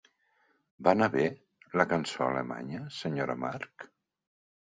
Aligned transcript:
Va 0.85 0.93
anar 0.95 1.09
bé, 1.15 1.25
la 1.81 1.85
cançó 1.91 2.25
alemanya, 2.27 2.81
senyora 3.01 3.37
March? 3.45 3.89